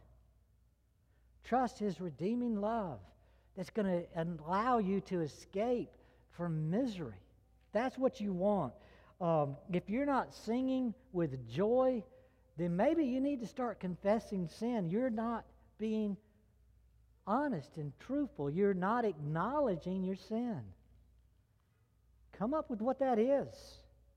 [1.43, 2.99] Trust His redeeming love
[3.57, 5.89] that's going to allow you to escape
[6.31, 7.19] from misery.
[7.73, 8.73] That's what you want.
[9.19, 12.03] Um, if you're not singing with joy,
[12.57, 14.89] then maybe you need to start confessing sin.
[14.89, 15.45] You're not
[15.77, 16.17] being
[17.27, 18.49] honest and truthful.
[18.49, 20.61] You're not acknowledging your sin.
[22.41, 23.53] Come up with what that is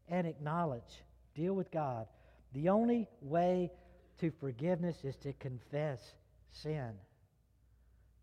[0.08, 1.02] and acknowledge.
[1.34, 2.06] Deal with God.
[2.54, 3.70] The only way
[4.18, 6.14] to forgiveness is to confess
[6.50, 6.92] sin.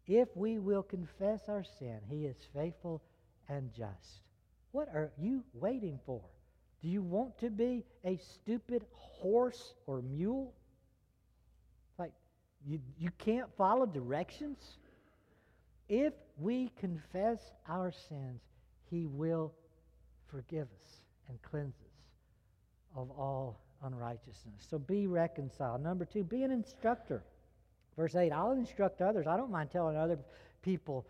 [0.08, 3.04] If we will confess our sin, He is faithful
[3.48, 4.24] and just.
[4.72, 6.22] What are you waiting for?
[6.82, 10.52] Do you want to be a stupid horse or mule?
[12.00, 12.14] Like,
[12.66, 14.80] you, you can't follow directions?
[15.88, 18.42] If we confess our sins,
[18.90, 19.54] He will
[20.32, 21.92] forgive us and cleanse us
[22.96, 24.66] of all unrighteousness.
[24.70, 25.82] So be reconciled.
[25.82, 27.24] Number two, be an instructor.
[27.98, 29.28] Verse 8 I'll instruct others.
[29.28, 30.20] I don't mind telling other
[30.62, 31.06] people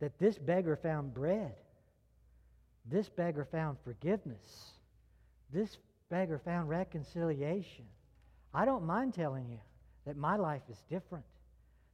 [0.00, 1.54] that this beggar found bread,
[2.84, 4.72] this beggar found forgiveness,
[5.52, 5.78] this
[6.10, 7.84] beggar found reconciliation.
[8.52, 9.60] I don't mind telling you
[10.06, 11.24] that my life is different,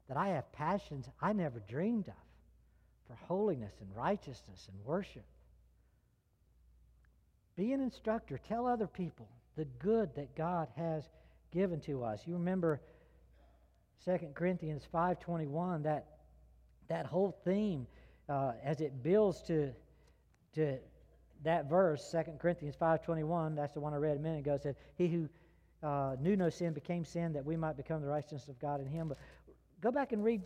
[0.09, 2.14] that I have passions I never dreamed of
[3.06, 5.24] for holiness and righteousness and worship.
[7.59, 8.38] Be an instructor.
[8.48, 11.02] Tell other people the good that God has
[11.52, 12.22] given to us.
[12.24, 12.80] You remember
[14.04, 16.06] 2 Corinthians 5.21, that,
[16.86, 17.88] that whole theme
[18.28, 19.72] uh, as it builds to,
[20.54, 20.78] to
[21.42, 25.09] that verse, 2 Corinthians 5.21, that's the one I read a minute ago, said, He
[25.09, 25.28] who
[25.82, 28.86] uh, knew no sin became sin that we might become the righteousness of God in
[28.86, 29.09] him.
[29.09, 29.18] But
[29.80, 30.42] go back and read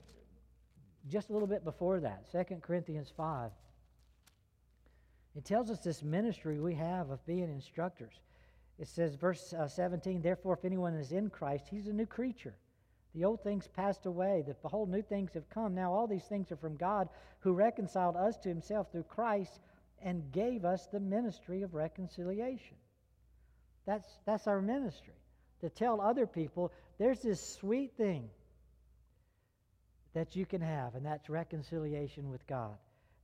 [1.10, 3.50] just a little bit before that, 2 Corinthians 5.
[5.36, 8.14] It tells us this ministry we have of being instructors.
[8.78, 12.54] It says, verse uh, 17, Therefore, if anyone is in Christ, he's a new creature.
[13.14, 14.42] The old things passed away.
[14.46, 15.74] The behold, new things have come.
[15.74, 17.08] Now all these things are from God,
[17.40, 19.60] who reconciled us to himself through Christ
[20.02, 22.76] and gave us the ministry of reconciliation.
[23.86, 25.14] That's, that's our ministry.
[25.60, 28.28] To tell other people there's this sweet thing
[30.14, 32.76] that you can have, and that's reconciliation with God.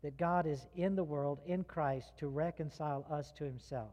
[0.03, 3.93] That God is in the world, in Christ, to reconcile us to himself.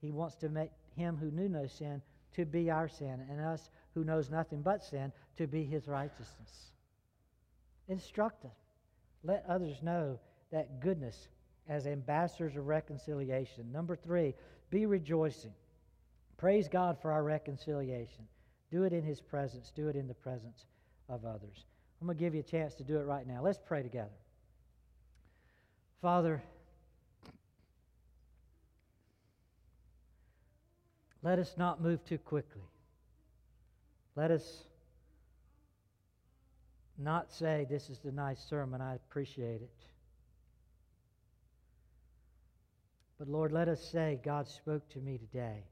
[0.00, 2.02] He wants to make him who knew no sin
[2.34, 6.72] to be our sin, and us who knows nothing but sin to be his righteousness.
[7.88, 8.56] Instruct us.
[9.22, 10.18] Let others know
[10.50, 11.28] that goodness
[11.68, 13.70] as ambassadors of reconciliation.
[13.70, 14.34] Number three,
[14.70, 15.52] be rejoicing.
[16.38, 18.26] Praise God for our reconciliation.
[18.70, 20.64] Do it in his presence, do it in the presence
[21.08, 21.66] of others.
[22.00, 23.42] I'm going to give you a chance to do it right now.
[23.42, 24.10] Let's pray together.
[26.02, 26.42] Father,
[31.22, 32.64] let us not move too quickly.
[34.16, 34.64] Let us
[36.98, 39.70] not say, This is a nice sermon, I appreciate it.
[43.16, 45.62] But Lord, let us say, God spoke to me today.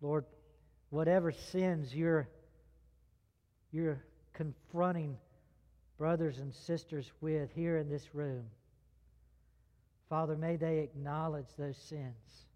[0.00, 0.24] Lord,
[0.90, 2.28] whatever sins you're,
[3.70, 4.02] you're
[4.34, 5.16] confronting
[6.02, 8.42] brothers and sisters with here in this room,
[10.08, 12.48] Father, may they acknowledge those sins.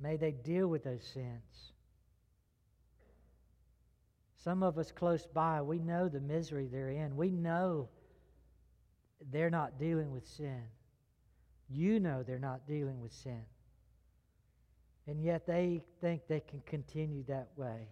[0.00, 1.72] May they deal with those sins.
[4.42, 7.18] Some of us close by, we know the misery they're in.
[7.18, 7.90] We know
[9.30, 10.62] they're not dealing with sin.
[11.68, 13.42] You know they're not dealing with sin.
[15.06, 17.88] And yet they think they can continue that way.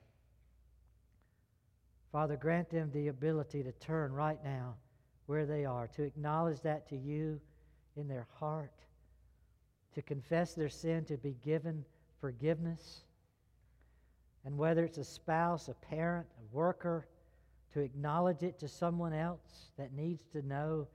[2.13, 4.75] Father, grant them the ability to turn right now
[5.27, 7.41] where they are, to acknowledge that to you
[7.97, 8.73] in their heart,
[9.95, 11.85] to confess their sin, to be given
[12.21, 13.05] forgiveness.
[14.45, 17.07] And whether it's a spouse, a parent, a worker,
[17.75, 20.89] to acknowledge it to someone else that needs to know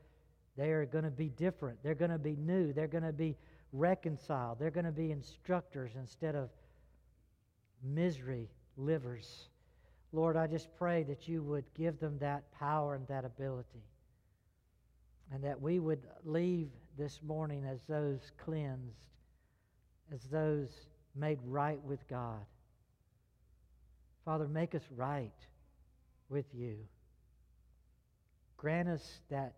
[0.58, 1.82] they are going to be different.
[1.84, 2.74] They're going to be new.
[2.74, 3.38] They're going to be
[3.72, 4.60] reconciled.
[4.60, 6.50] They're going to be instructors instead of
[7.84, 9.50] misery livers.
[10.16, 13.84] Lord, I just pray that you would give them that power and that ability.
[15.34, 19.10] And that we would leave this morning as those cleansed,
[20.14, 20.70] as those
[21.18, 22.46] made right with God.
[24.24, 25.34] Father, make us right
[26.30, 26.78] with you.
[28.56, 29.56] Grant us that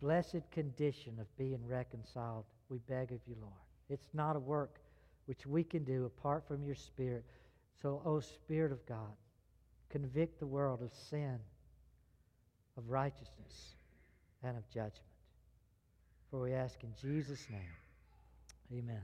[0.00, 3.52] blessed condition of being reconciled, we beg of you, Lord.
[3.90, 4.78] It's not a work
[5.26, 7.24] which we can do apart from your Spirit.
[7.82, 9.16] So, O oh, Spirit of God,
[9.90, 11.38] convict the world of sin,
[12.76, 13.74] of righteousness,
[14.42, 14.94] and of judgment.
[16.30, 18.78] For we ask in Jesus' name.
[18.78, 19.02] Amen.